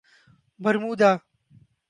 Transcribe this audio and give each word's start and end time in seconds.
Bermuda 0.59 1.19